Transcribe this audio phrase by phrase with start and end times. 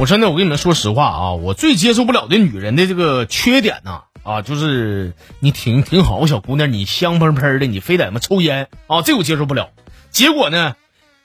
[0.00, 9.70] 我真的，我跟你们说实话啊，我最接受不了的女人的这个缺点呢啊，就是你挺挺好，小姑娘，你香喷喷的，你非得么抽烟啊，这我接受不了。
[10.10, 10.76] 结果呢，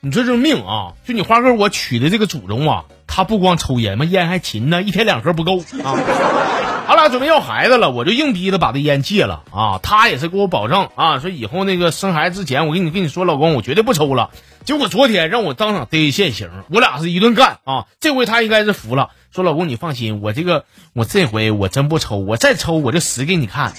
[0.00, 6.71] 你说这命啊，就你花哥我娶的这个祖宗啊，他不光抽烟，嘛烟还勤呢，一天两盒不够啊。
[7.02, 9.80] 他准备要孩子了，我就硬逼他把这烟戒了啊。
[9.82, 14.30] 他也是给我保证啊，说以后那个生孩子之前，我跟你跟你说，老公，我绝对不抽了。
[14.64, 17.86] 结果昨天让我当场逮现行，我俩是一顿干啊。
[18.00, 23.74] 这回他应该是服了，说老公你放心，我这个我这回我真不抽，我再抽我就死给你看啊。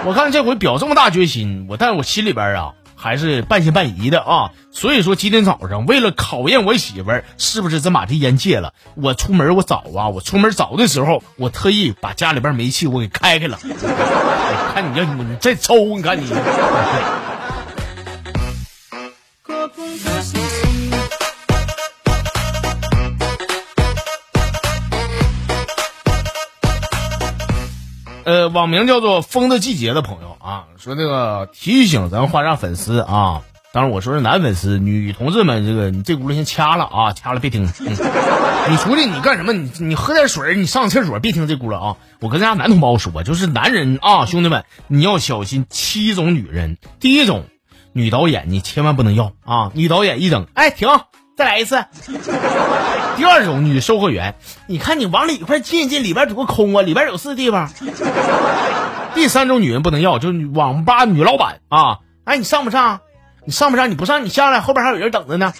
[0.06, 2.72] 我看这回表这么大决心，我但是我心里边啊。
[3.00, 13.58] 还是半信半疑的啊，所以说今天早上为了考验我媳妇儿是不是真把这烟戒了，我出门我早啊，我出门早的时候，我特意把家里边煤气我给开开了。
[14.74, 16.26] 看你要你再抽，你看你。
[28.30, 33.42] 呃，网名叫做“风的季节”的朋友啊，说那个提醒咱花家粉丝啊，
[33.72, 37.64] 当然我说是男粉丝，女同志们，这个你这轱辘先掐了啊，掐了别听。
[37.64, 39.52] 你出去你干什么？
[39.52, 41.96] 你你喝点水，你上厕所别听这轱辘啊。
[42.20, 46.78] 我跟咱家男同胞说，就是男人啊，兄弟们，你要小心七种女人。
[47.00, 47.46] 第一种，
[47.92, 50.88] 女导演你千万不能要啊，女导演一整，哎停，
[51.40, 51.82] 再来一次。
[53.16, 54.34] 第二种女售货员，
[54.66, 57.70] 你看你往里一块进进，里边多空啊，里边有四地方。
[59.14, 63.00] 第三种女人不能要，就是网吧女老板啊，哎，你上不上？
[63.46, 63.90] 你上不上？
[63.90, 65.54] 你不上，你下来，后边还有人等着呢。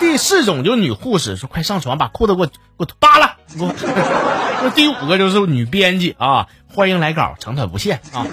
[0.00, 3.36] 第四种就是女护士，说快上床，把裤子给我给我扒了。
[4.64, 8.26] 那 第五个就是女编辑啊，欢迎来稿，长短不限啊。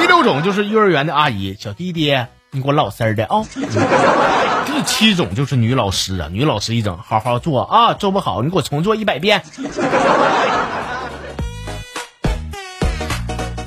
[0.00, 2.16] 第六种就是幼儿园的阿姨，小弟弟，
[2.52, 3.44] 你给我老实的啊。
[4.66, 9.42] 第七种就是女老师啊，女老师一整好好做啊，做不好你给我重做一百遍。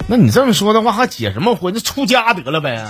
[0.07, 1.73] 那你这么说的话，还结什么婚？
[1.73, 2.85] 那出家得了呗。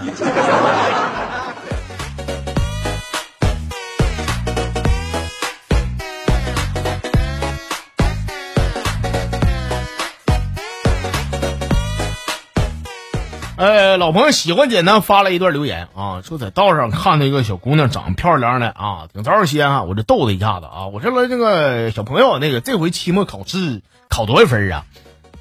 [13.59, 20.87] 呃，老朋友喜欢简单发了一段留言啊，说在道上看到一个小姑娘，长得漂亮的啊，挺招人稀罕，我就逗她一下子啊。
[20.87, 24.85] 我说了，那个小朋友，那个这回期末考试考多少分啊？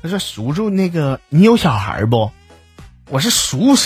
[0.03, 2.33] 他说叔叔，那个你有小孩不？
[3.09, 3.77] 我是叔，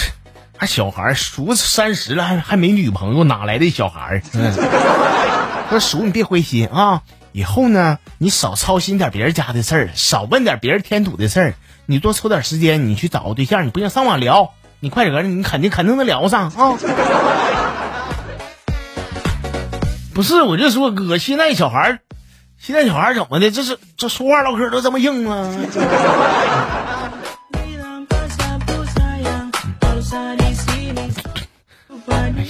[0.57, 4.23] 还小孩，叔三十了还还没女朋友，哪来的小孩？
[4.33, 4.55] 嗯，
[5.69, 11.55] 说叔你别灰心啊，以后呢你少操心点别人家的事儿，少问点别人添堵的事儿。
[11.87, 16.79] 你多抽点时间，你去找个对象，你不行上网聊，你快点，你肯定肯定能聊上啊！
[20.15, 21.99] 不是，我就说哥，现在小孩
[22.59, 23.51] 现在小孩怎么的？
[23.51, 25.53] 这是这说话唠嗑都这么硬吗？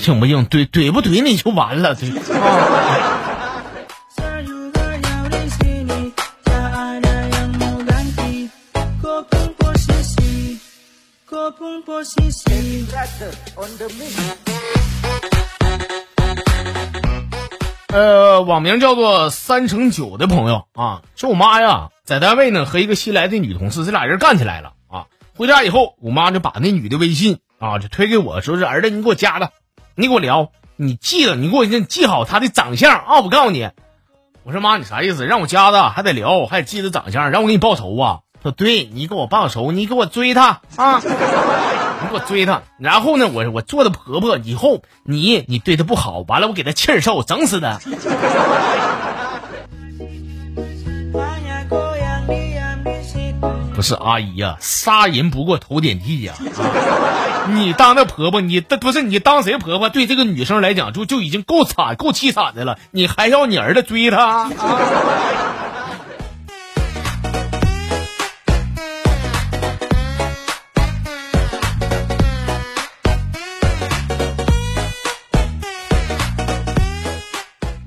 [0.07, 0.45] 硬不硬？
[0.47, 2.11] 怼怼不怼你就完了，对
[11.53, 11.59] 啊。
[17.89, 25.07] 呃，网名叫做三乘九的朋友啊，说我妈呀，在单位呢和一个新来的女同事，这俩人干起来了啊。
[25.37, 29.51] 回家以后，我妈就把那女的微信啊就推给我，说是儿子，你给我加了，
[29.95, 33.21] 你给我聊，你记得，你给我记好她的长相啊。
[33.21, 33.69] 我告诉你，
[34.43, 35.27] 我说妈，你啥意思？
[35.27, 38.21] 让我加的还得聊，还得记得长相，让我给你报仇啊？
[38.43, 41.01] 说对你给我报仇，你给我追她啊！
[41.01, 47.79] 你给我追她，然后呢，我我做的婆婆，以后你你对她不好，完了我给她气儿受，整死她。
[53.75, 56.35] 不是阿姨呀，杀人不过头点地呀！
[57.49, 59.89] 你当那婆婆，你不是你当谁婆婆？
[59.89, 64.51] 对这个女生来讲，就就已经够惨、够凄惨的了，你还要你儿子追她？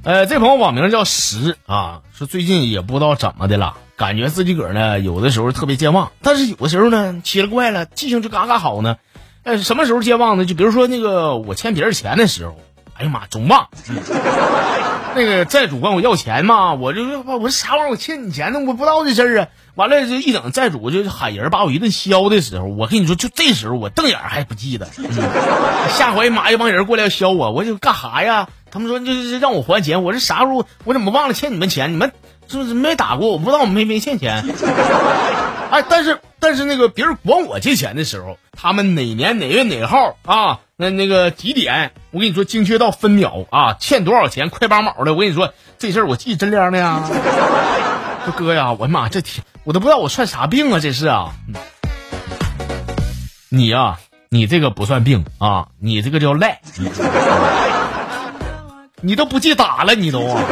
[0.05, 8.97] 呃，这朋友网名叫石啊，说最近也不知道怎么的了，感觉自己个儿呢有的时候特别健忘，但是有的时候呢奇了怪了，记性就嘎嘎好呢。
[9.41, 10.45] 呃，什么时候健忘呢？
[10.45, 12.55] 就比如说那个我欠别人钱的时候，
[12.93, 13.67] 哎呀妈，总忘。
[15.15, 19.47] 那个债主管我要钱嘛，我就我说啥玩意儿，我欠你钱呢，我不知道这事儿啊。
[19.75, 24.87] 完了，就一等债主就喊人把我一顿削的时候，我跟你说，就这时候我瞪眼还不记得。
[25.89, 28.47] 下回妈一帮人过来要削我，我就干哈呀？
[28.71, 31.91] 他们说就是让我还钱，我这啥时候我怎么忘了欠你们钱？
[31.93, 32.11] 你们
[32.47, 33.31] 是不是没打过？
[33.31, 34.45] 我不知道我没没欠钱。
[35.71, 40.59] 哎，但是但是那个别人管我借钱的时候，他们哪年哪月哪号啊？
[40.75, 41.91] 那那个几点？
[42.11, 45.15] 我跟你说，精确到分秒啊，欠多少钱，快八毛的。
[45.15, 47.01] 我跟你说这事儿，我记真亮的呀。
[48.25, 51.33] 说哥呀，我的妈，这天我都不知道我算啥病啊，这是啊。
[53.49, 53.97] 你呀，
[54.29, 56.61] 你这个不算病啊，你这个叫赖。
[59.01, 60.43] 你都不记打了，你都啊。